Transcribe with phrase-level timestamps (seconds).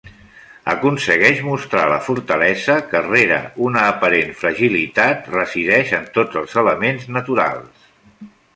[0.71, 7.89] Aconsegueix mostrar la fortalesa que, rere una aparent fragilitat, resideix en tots els elements naturals.